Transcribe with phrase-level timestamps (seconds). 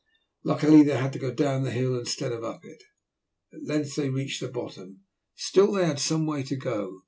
[0.43, 2.81] Luckily they had to go down the hill instead of up it.
[3.53, 5.01] At length they reached the bottom;
[5.35, 6.97] still they had some way to go.